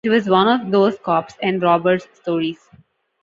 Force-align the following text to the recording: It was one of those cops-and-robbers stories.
It 0.03 0.09
was 0.09 0.27
one 0.27 0.47
of 0.47 0.71
those 0.71 0.97
cops-and-robbers 1.03 2.07
stories. 2.15 2.57